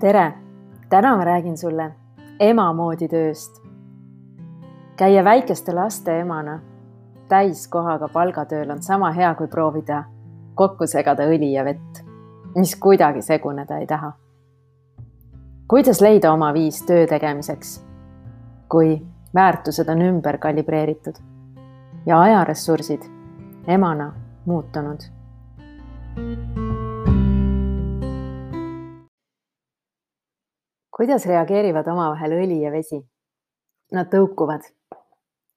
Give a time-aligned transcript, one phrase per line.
[0.00, 0.32] tere,
[0.88, 1.90] täna ma räägin sulle
[2.40, 3.62] ema moodi tööst.
[4.96, 6.60] käia väikeste laste emana
[7.28, 10.04] täiskohaga palgatööl on sama hea, kui proovida
[10.54, 12.02] kokku segada õli ja vett,
[12.54, 14.12] mis kuidagi seguneda ei taha.
[15.68, 17.84] kuidas leida oma viis töö tegemiseks,
[18.68, 19.02] kui
[19.34, 21.18] väärtused on ümber kalibreeritud
[22.06, 23.02] ja ajaressursid
[23.66, 24.12] emana
[24.46, 25.02] muutunud?
[30.98, 32.98] Kuidas reageerivad omavahel õli ja vesi?
[33.94, 34.66] Nad tõukuvad.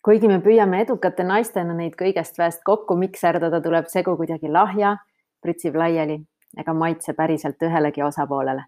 [0.06, 4.98] kuigi me püüame edukate naistena neid kõigest väest kokku mikserdada, tuleb segu kuidagi lahja,
[5.42, 6.20] pritsib laiali
[6.58, 8.64] ega maitse päriselt ühelegi osapoolele.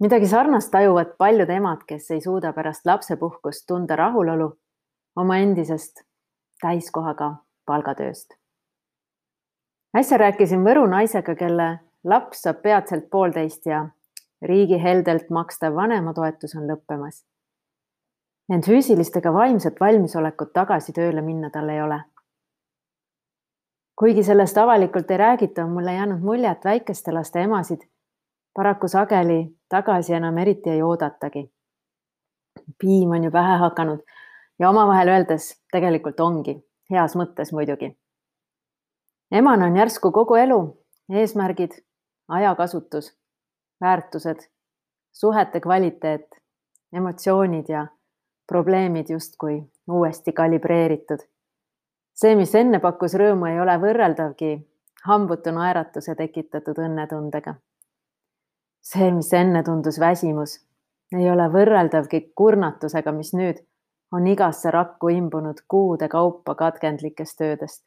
[0.00, 4.52] midagi sarnast tajuvad paljud emad, kes ei suuda pärast lapsepuhkust tunda rahulolu
[5.16, 6.04] oma endisest
[6.60, 7.34] täiskohaga
[7.66, 8.36] palgatööst.
[9.96, 13.88] äsja rääkisin Võru naisega, kelle laps saab peatselt poolteist ja
[14.44, 17.24] riigi heldelt makstav vanematoetus on lõppemas.
[18.52, 22.00] ent füüsilist ega vaimset valmisolekut tagasi tööle minna tal ei ole.
[23.96, 27.88] kuigi sellest avalikult ei räägita, on mulle jäänud mulje, et väikeste laste emasid
[28.54, 31.50] paraku sageli tagasi enam eriti ei oodatagi.
[32.78, 34.00] piim on ju pähe hakanud
[34.58, 37.96] ja omavahel öeldes tegelikult ongi, heas mõttes muidugi.
[39.32, 41.72] emana on järsku kogu elu, eesmärgid,
[42.28, 43.23] ajakasutus
[43.84, 44.48] väärtused,
[45.12, 46.26] suhete kvaliteet,
[46.92, 47.86] emotsioonid ja
[48.46, 51.18] probleemid justkui uuesti kalibreeritud.
[52.14, 54.50] see, mis enne pakkus rõõmu, ei ole võrreldavgi
[55.04, 57.54] hambutu naeratuse tekitatud õnnetundega.
[58.82, 60.60] see, mis enne tundus väsimus,
[61.12, 63.64] ei ole võrreldavgi kurnatusega, mis nüüd
[64.12, 67.84] on igasse rakku imbunud kuude kaupa katkendlikest töödest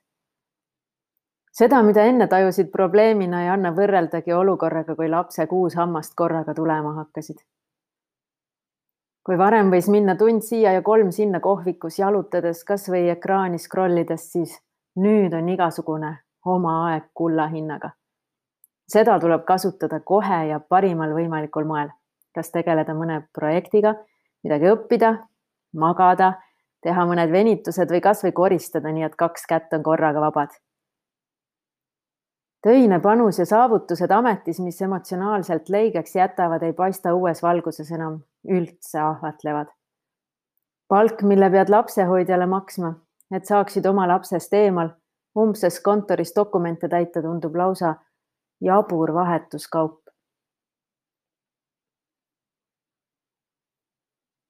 [1.57, 6.97] seda, mida enne tajusid probleemina, ei anna võrreldagi olukorraga, kui lapse kuus hammast korraga tulema
[7.01, 7.39] hakkasid.
[9.27, 14.29] kui varem võis minna tund siia ja kolm sinna kohvikus jalutades, kasvõi ekraani scroll ides,
[14.31, 14.53] siis
[14.95, 16.11] nüüd on igasugune
[16.45, 17.91] oma aeg kulla hinnaga.
[18.87, 21.89] seda tuleb kasutada kohe ja parimal võimalikul moel,
[22.35, 23.95] kas tegeleda mõne projektiga,
[24.43, 25.11] midagi õppida,
[25.73, 26.31] magada,
[26.81, 30.55] teha mõned venitused või kasvõi koristada, nii et kaks kätt on korraga vabad
[32.67, 38.99] töine panus ja saavutused ametis, mis emotsionaalselt leigeks jätavad, ei paista uues valguses enam üldse
[38.99, 39.67] ahvatlevad.
[40.87, 42.93] palk, mille pead lapsehoidjale maksma,
[43.31, 44.89] et saaksid oma lapsest eemal
[45.39, 47.95] umbses kontoris dokumente täita, tundub lausa
[48.61, 50.01] jabur vahetuskaup.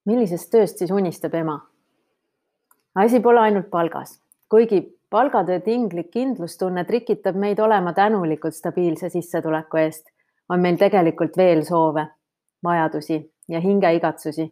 [0.06, 1.59] millisest tööst siis unistab ema?
[2.95, 10.09] asi pole ainult palgas, kuigi palgatöö tinglik kindlustunne trikitab meid olema tänulikud stabiilse sissetuleku eest,
[10.50, 12.07] on meil tegelikult veel soove,
[12.63, 14.51] vajadusi ja hingeigatsusi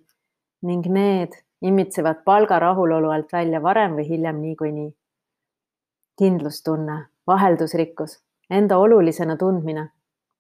[0.61, 4.95] ning need imitsevad palga rahulolu alt välja varem või hiljem niikuinii.
[6.17, 9.89] kindlustunne, vaheldusrikkus, enda olulisena tundmine,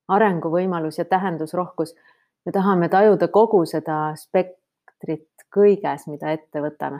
[0.07, 1.95] arenguvõimalus ja tähendusrohkus.
[2.45, 6.99] me tahame tajuda kogu seda spektrit kõiges, mida ette võtame.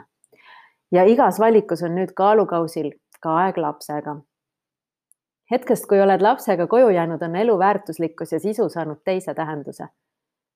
[0.92, 2.90] ja igas valikus on nüüd kaalukausil
[3.26, 4.16] ka aeg lapsega.
[5.50, 9.88] hetkest, kui oled lapsega koju jäänud, on elu väärtuslikkus ja sisu saanud teise tähenduse.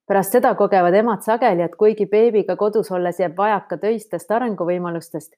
[0.07, 5.35] pärast seda kogevad emad sageli, et kuigi beebiga kodus olles jääb vajaka töistest arenguvõimalustest,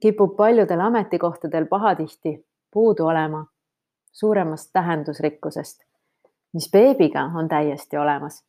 [0.00, 2.34] kipub paljudel ametikohtadel pahatihti
[2.72, 3.46] puudu olema
[4.12, 5.82] suuremast tähendusrikkusest,
[6.52, 8.44] mis beebiga on täiesti olemas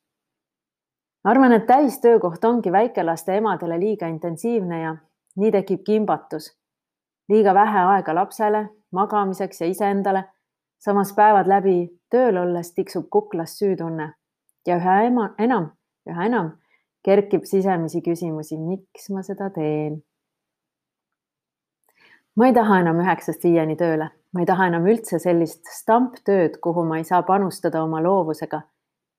[1.24, 4.96] arvan, et täistöökoht ongi väikelaste emadele liiga intensiivne ja
[5.36, 6.54] nii tekib kimbatus
[7.30, 10.24] liiga vähe aega lapsele, magamiseks ja iseendale.
[10.78, 14.14] samas päevad läbi tööl olles tiksub kuklas süütunne
[14.68, 15.72] ja üha ema, enam,
[16.10, 16.52] üha enam
[17.04, 20.02] kerkib sisemisi küsimusi, miks ma seda teen.
[22.36, 26.84] ma ei taha enam üheksast viieni tööle, ma ei taha enam üldse sellist stamptööd, kuhu
[26.86, 28.62] ma ei saa panustada oma loovusega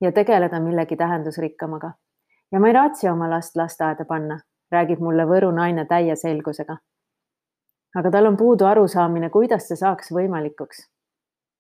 [0.01, 1.93] ja tegeleda millegi tähendusrikkamaga.
[2.53, 4.39] ja ma ei raatsi oma last lasteaeda panna,
[4.73, 6.79] räägib mulle Võru naine täie selgusega
[7.99, 10.87] aga tal on puudu arusaamine, kuidas see saaks võimalikuks.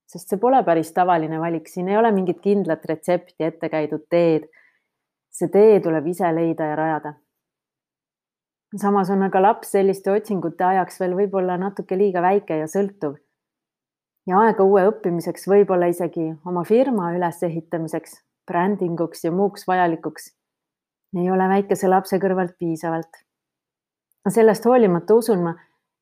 [0.09, 4.49] sest see pole päris tavaline valik, siin ei ole mingit kindlat retsepti, ette käidud teed.
[5.31, 7.15] see tee tuleb ise leida ja rajada.
[8.77, 13.19] samas on aga laps selliste otsingute ajaks veel võib-olla natuke liiga väike ja sõltuv.
[14.27, 20.35] ja aega uue õppimiseks, võib-olla isegi oma firma ülesehitamiseks, brändinguks ja muuks vajalikuks
[21.17, 23.25] ei ole väikese lapse kõrvalt piisavalt.
[24.29, 25.55] sellest hoolimata usun ma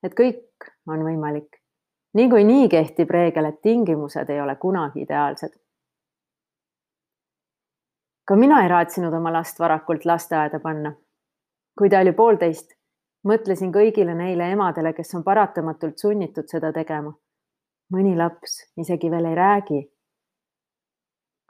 [0.07, 1.63] et kõik on võimalik.
[2.15, 5.53] niikuinii kehtib reegel, et tingimused ei ole kunagi ideaalsed.
[8.27, 10.93] ka mina ei raatsinud oma last varakult lasteaeda panna.
[11.79, 12.73] kui ta oli poolteist,
[13.27, 17.13] mõtlesin kõigile neile emadele, kes on paratamatult sunnitud seda tegema.
[17.93, 19.81] mõni laps isegi veel ei räägi.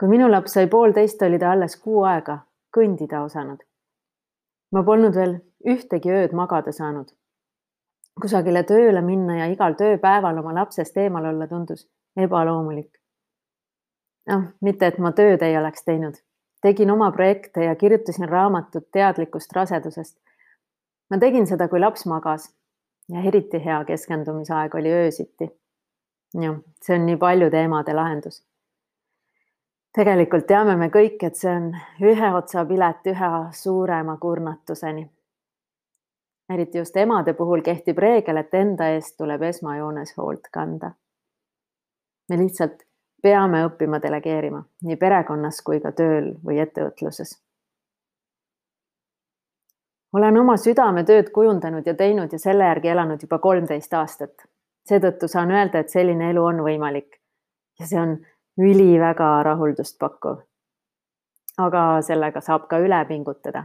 [0.01, 2.39] kui minu laps sai poolteist, oli ta alles kuu aega
[2.77, 3.61] kõndida osanud.
[4.73, 7.13] ma polnud veel ühtegi ööd magada saanud.
[8.21, 12.93] Kusagile tööle minna ja igal tööpäeval oma lapsest eemal olla tundus ebaloomulik.
[14.27, 16.17] noh, mitte et ma tööd ei oleks teinud
[16.67, 20.19] tegin oma projekte ja kirjutasin raamatut teadlikust rasedusest.
[21.11, 22.49] ma tegin seda, kui laps magas
[23.09, 25.51] ja eriti hea keskendumisaeg oli öösiti.
[26.41, 28.43] jah, see on nii paljude teemade lahendus.
[29.95, 31.71] tegelikult teame me kõik, et see on
[32.01, 35.11] ühe otsa pilet üha suurema kurnatuseni.
[36.51, 40.91] Eriti just emade puhul kehtib reegel, et enda eest tuleb esmajoones hoolt kanda.
[42.29, 42.83] me lihtsalt
[43.23, 47.37] peame õppima delegeerima nii perekonnas kui ka tööl või ettevõtluses.
[50.13, 54.49] olen oma südametööd kujundanud ja teinud ja selle järgi elanud juba kolmteist aastat.
[54.89, 57.21] seetõttu saan öelda, et selline elu on võimalik
[57.81, 58.19] ja see on
[58.59, 60.37] üliväga rahuldust pakkuv.
[61.59, 63.65] aga sellega saab ka üle pingutada,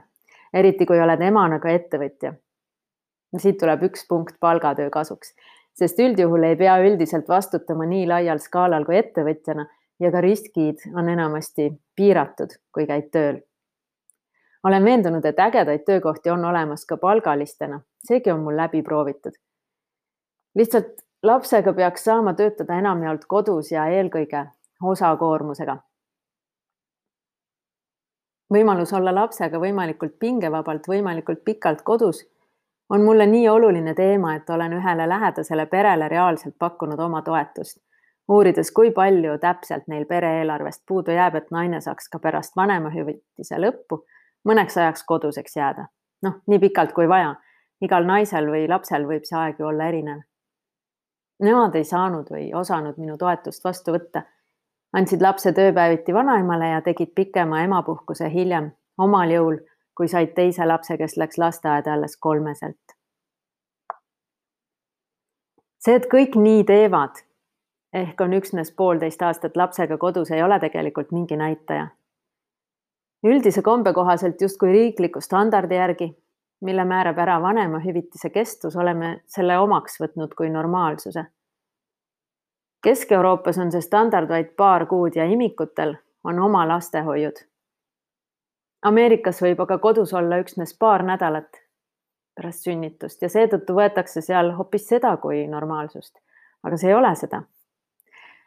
[0.53, 2.33] eriti kui oled emana ka ettevõtja.
[3.39, 5.35] Siit tuleb üks punkt palgatöö kasuks
[5.73, 9.67] sest üldjuhul ei pea üldiselt vastutama nii laial skaalal kui ettevõtjana
[10.01, 13.41] ja ka riskid on enamasti piiratud, kui käid tööl.
[14.63, 19.33] olen veendunud, et ägedaid töökohti on olemas ka palgalistena, seegi on mul läbi proovitud.
[20.55, 24.45] lihtsalt lapsega peaks saama töötada enamjaolt kodus ja eelkõige
[24.83, 25.77] osakoormusega.
[28.53, 32.25] võimalus olla lapsega võimalikult pingevabalt, võimalikult pikalt kodus
[32.91, 37.77] on mulle nii oluline teema, et olen ühele lähedasele perele reaalselt pakkunud oma toetust,
[38.27, 44.01] uurides, kui palju täpselt neil pere-eelarvest puudu jääb, et naine saaks ka pärast vanemahüvitise lõppu
[44.47, 45.87] mõneks ajaks koduseks jääda.
[46.21, 47.35] noh, nii pikalt kui vaja.
[47.81, 50.19] igal naisel või lapsel võib see aeg ju olla erinev.
[51.41, 54.23] Nemad ei saanud või osanud minu toetust vastu võtta.
[54.93, 59.57] andsid lapse tööpäeviti vanaemale ja tegid pikema emapuhkuse hiljem omal jõul
[59.97, 62.95] kui said teise lapse, kes läks lasteaeda alles kolmeselt.
[65.81, 67.23] see, et kõik nii teevad
[67.93, 71.87] ehk on üksnes poolteist aastat lapsega kodus, ei ole tegelikult mingi näitaja.
[73.23, 76.09] üldise kombe kohaselt justkui riikliku standardi järgi,
[76.61, 81.25] mille määrab ära vanemahüvitise kestus, oleme selle omaks võtnud kui normaalsuse.
[82.83, 87.50] Kesk-Euroopas on see standard vaid paar kuud ja imikutel on oma lastehoiud
[88.81, 91.59] Ameerikas võib aga kodus olla üksnes paar nädalat
[92.35, 96.15] pärast sünnitust ja seetõttu võetakse seal hoopis seda kui normaalsust.
[96.63, 97.43] aga see ei ole seda.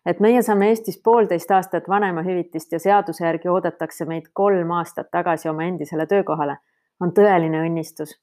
[0.07, 5.49] et meie saame Eestis poolteist aastat vanemahüvitist ja seaduse järgi oodatakse meid kolm aastat tagasi
[5.49, 6.57] oma endisele töökohale,
[7.01, 8.19] on tõeline õnnistus.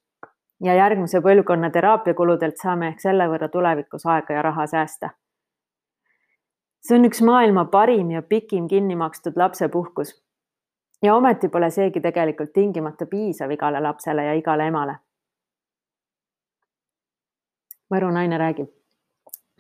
[0.64, 5.10] ja järgmise põlvkonna teraapiakuludelt saame ehk selle võrra tulevikus aega ja raha säästa.
[6.82, 10.12] see on üks maailma parim ja pikim kinni makstud lapsepuhkus
[11.02, 14.96] ja ometi pole seegi tegelikult tingimata piisav igale lapsele ja igale emale.
[17.92, 18.70] Võru naine räägib.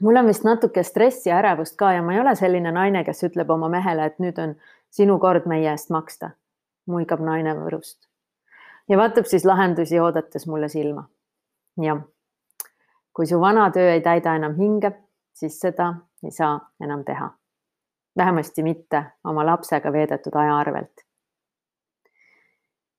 [0.02, 3.24] mul on vist natuke stressi ja ärevust ka ja ma ei ole selline naine, kes
[3.24, 4.56] ütleb oma mehele, et nüüd on
[4.90, 6.32] sinu kord meie eest maksta.
[6.86, 8.12] muigab naine Võrust
[8.90, 11.04] ja vaatab siis lahendusi oodates mulle silma.
[11.82, 12.02] jah,
[13.14, 14.92] kui su vana töö ei täida enam hinge,
[15.34, 17.30] siis seda ei saa enam teha.
[18.18, 21.11] vähemasti mitte oma lapsega veedetud aja arvelt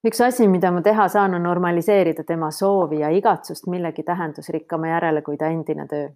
[0.06, 5.22] üks asi, mida ma teha saan, on normaliseerida tema soovi ja igatsust millegi tähendusrikkama järele
[5.22, 6.08] kui ta endine töö.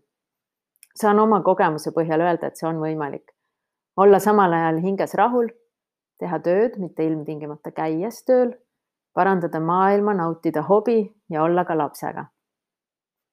[0.96, 3.32] saan oma kogemuse põhjal öelda, et see on võimalik.
[3.96, 5.48] olla samal ajal hinges rahul,
[6.18, 8.54] teha tööd, mitte ilmtingimata käies tööl,
[9.14, 12.26] parandada maailma, nautida hobi ja olla ka lapsega.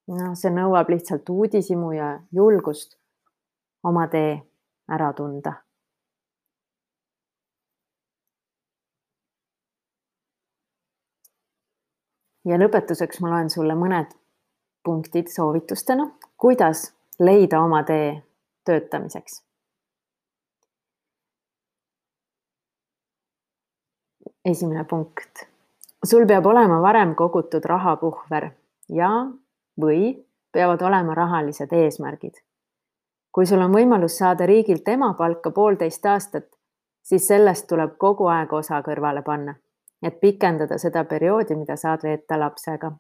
[0.08, 2.98] noh, see nõuab lihtsalt uudishimu ja julgust
[3.84, 4.42] oma tee
[4.92, 5.64] ära tunda
[12.46, 14.12] ja lõpetuseks ma loen sulle mõned
[14.84, 18.24] punktid soovitustena, kuidas leida oma tee
[18.66, 19.44] töötamiseks.
[24.46, 25.48] esimene punkt.
[26.06, 28.50] sul peab olema varem kogutud rahapuhver
[28.90, 29.10] ja,
[29.82, 32.34] või peavad olema rahalised eesmärgid.
[33.32, 36.46] kui sul on võimalus saada riigilt emapalka poolteist aastat,
[37.04, 39.56] siis sellest tuleb kogu aeg osa kõrvale panna
[40.04, 42.92] et pikendada seda perioodi, mida saad veeta lapsega.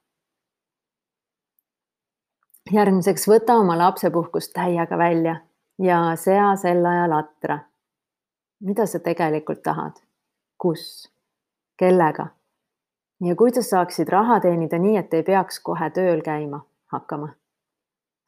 [2.72, 5.36] järgmiseks, võta oma lapsepuhkust täiega välja
[5.80, 7.60] ja sea sel ajal atra.
[8.60, 10.00] mida sa tegelikult tahad?
[10.58, 11.12] kus
[11.80, 12.28] kellega
[13.24, 17.30] ja kuidas saaksid raha teenida nii, et ei peaks kohe tööl käima hakkama.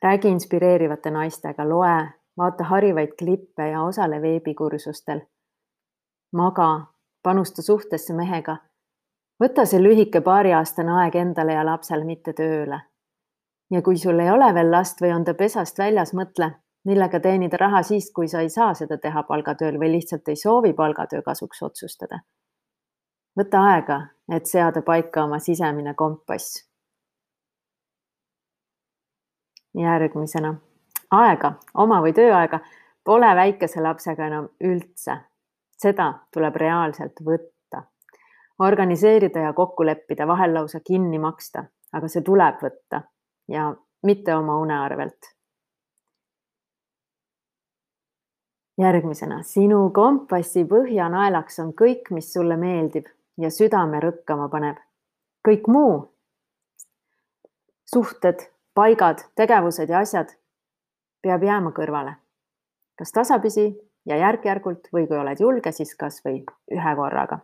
[0.03, 5.21] räägi inspireerivate naistega, loe, vaata harivaid klippe ja osale veebikursustel.
[6.31, 6.87] maga,
[7.25, 8.57] panusta suhtesse mehega.
[9.43, 12.79] võta see lühike paariaastane aeg endale ja lapsele, mitte tööle.
[13.71, 16.51] ja kui sul ei ole veel last või on ta pesast väljas, mõtle,
[16.85, 20.73] millega teenida raha siis, kui sa ei saa seda teha palgatööl või lihtsalt ei soovi
[20.73, 22.21] palgatöö kasuks otsustada
[23.39, 23.99] võta aega,
[24.31, 26.63] et seada paika oma sisemine kompass.
[29.75, 30.53] järgmisena,
[31.11, 31.49] aega,
[31.83, 32.61] oma või tööaega
[33.03, 35.17] pole väikese lapsega enam üldse.
[35.81, 37.83] Seda tuleb reaalselt võtta,
[38.59, 43.01] organiseerida ja kokku leppida, vahel lausa kinni maksta, aga see tuleb võtta
[43.51, 43.69] ja
[44.03, 45.35] mitte oma une arvelt.
[48.75, 53.05] järgmisena, sinu kompassi põhjanaelaks on kõik, mis sulle meeldib
[53.39, 54.75] ja südame rõkkama paneb.
[55.47, 56.11] kõik muu,
[57.85, 58.41] suhted,
[58.73, 60.35] paigad, tegevused ja asjad
[61.21, 62.15] peab jääma kõrvale.
[62.99, 63.67] kas tasapisi
[64.05, 67.39] ja järk-järgult või kui oled julge, siis kasvõi ühe korraga.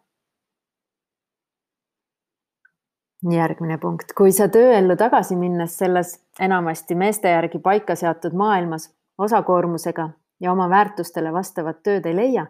[3.30, 8.88] järgmine punkt, kui sa tööellu tagasi minnes selles enamasti meeste järgi paika seatud maailmas
[9.18, 10.10] osakoormusega
[10.42, 12.48] ja oma väärtustele vastavat tööd ei leia,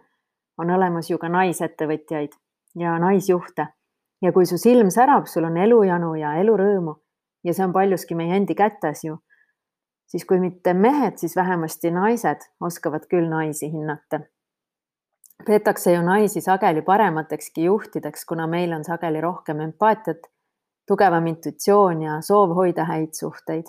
[0.58, 2.38] on olemas ju ka naisettevõtjaid
[2.80, 3.68] ja naisjuhte.
[4.22, 6.96] ja kui su silm särab, sul on elujanu ja elurõõmu
[7.44, 9.18] ja see on paljuski meie endi kätes ju,
[10.12, 14.20] siis kui mitte mehed, siis vähemasti naised oskavad küll naisi hinnata.
[15.46, 20.27] peetakse ju naisi sageli parematekski juhtideks, kuna meil on sageli rohkem empaatiat,
[20.88, 23.65] tugevam intuitsioon ja soov hoida häid suhteid.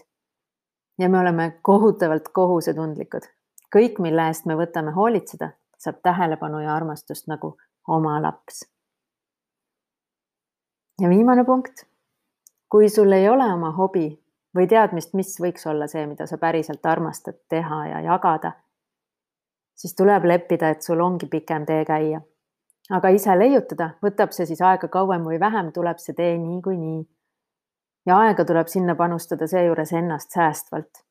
[0.98, 3.22] ja me oleme kohutavalt kohusetundlikud.
[3.76, 7.56] kõik, mille eest me võtame hoolitseda, saab tähelepanu ja armastust nagu
[7.88, 8.72] oma laps
[11.00, 11.86] ja viimane punkt.
[12.68, 14.21] kui sul ei ole oma hobi
[14.56, 18.52] või teadmist, mis võiks olla see, mida sa päriselt armastad teha ja jagada,
[19.74, 22.20] siis tuleb leppida, et sul ongi pikem tee käia.
[22.90, 27.06] aga ise leiutada, võtab see siis aega kauem või vähem, tuleb see tee niikuinii.
[28.06, 31.04] ja aega tuleb sinna panustada seejuures ennast säästvalt.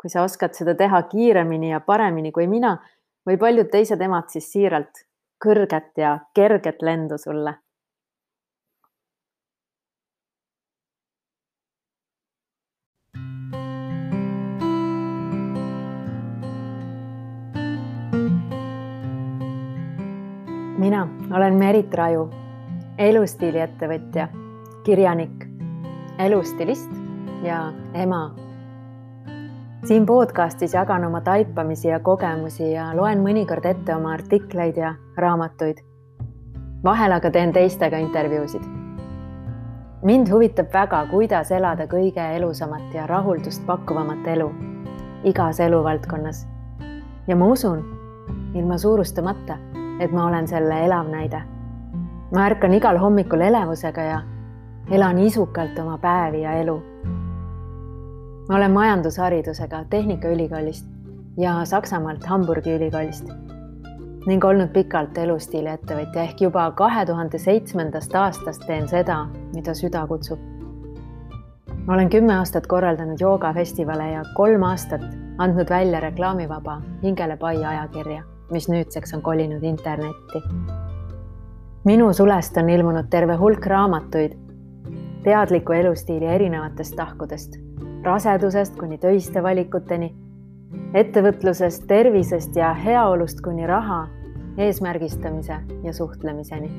[0.00, 2.78] kui sa oskad seda teha kiiremini ja paremini kui mina
[3.28, 5.04] või paljud teised emad, siis siiralt
[5.44, 7.54] kõrget ja kerget lendu sulle
[20.80, 22.30] mina olen Merit Raju,
[22.98, 24.28] elustiiliettevõtja,
[24.84, 25.44] kirjanik,
[26.18, 26.90] elustilist
[27.44, 28.34] ja ema.
[29.84, 35.84] siin podcastis jagan oma taipamisi ja kogemusi ja loen mõnikord ette oma artikleid ja raamatuid.
[36.84, 38.62] vahel aga teen teistega intervjuusid.
[40.02, 44.52] mind huvitab väga, kuidas elada kõige elusamat ja rahuldust pakkuvamat elu
[45.24, 46.46] igas eluvaldkonnas.
[47.26, 47.84] ja ma usun,
[48.54, 49.69] ilma suurustamata
[50.00, 51.42] et ma olen selle elav näide.
[52.34, 54.20] ma ärkan igal hommikul elevusega ja
[54.90, 56.82] elan isukalt oma päevi ja elu.
[58.48, 60.86] ma olen majandusharidusega Tehnikaülikoolist
[61.36, 63.28] ja Saksamaalt Hamburgi ülikoolist
[64.26, 70.38] ning olnud pikalt elustiiliettevõtja ehk juba kahe tuhande seitsmendast aastast teen seda, mida süda kutsub.
[71.86, 75.04] ma olen kümme aastat korraldanud joogafestivale ja kolm aastat
[75.38, 80.42] andnud välja reklaamivaba Hingele pai ajakirja mis nüüdseks on kolinud internetti.
[81.84, 84.36] minu sulest on ilmunud terve hulk raamatuid
[85.22, 87.56] teadliku elustiili erinevatest tahkudest,
[88.02, 90.14] rasedusest kuni töiste valikuteni,
[90.94, 94.06] ettevõtlusest, tervisest ja heaolust kuni raha,
[94.58, 96.70] eesmärgistamise ja suhtlemiseni.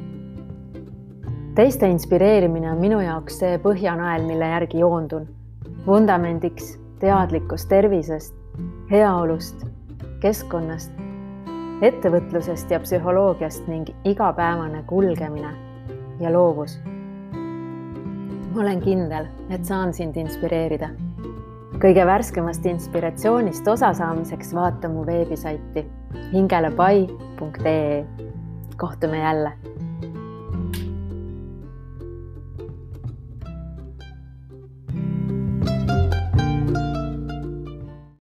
[1.55, 5.27] teiste inspireerimine on minu jaoks see põhjanael, mille järgi joondun.
[5.87, 8.35] vundamendiks teadlikkus tervisest,
[8.91, 9.65] heaolust,
[10.19, 10.91] keskkonnast
[11.81, 15.53] ettevõtlusest ja psühholoogiast ning igapäevane kulgemine
[16.19, 16.79] ja loovus.
[18.51, 20.89] ma olen kindel, et saan sind inspireerida.
[21.81, 25.85] kõige värskemast inspiratsioonist osasaamiseks vaata mu veebisaiti
[26.33, 28.05] hingelepai.ee.
[28.77, 29.51] kohtume jälle